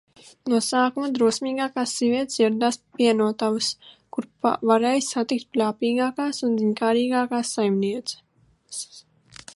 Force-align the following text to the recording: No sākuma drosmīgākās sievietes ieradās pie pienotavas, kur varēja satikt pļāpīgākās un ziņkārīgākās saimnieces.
No 0.51 0.59
sākuma 0.67 1.09
drosmīgākās 1.17 1.91
sievietes 1.99 2.37
ieradās 2.45 2.79
pie 2.79 2.95
pienotavas, 3.03 3.69
kur 4.17 4.29
varēja 4.71 5.05
satikt 5.11 5.49
pļāpīgākās 5.59 6.43
un 6.49 6.59
ziņkārīgākās 6.65 7.57
saimnieces. 7.59 8.85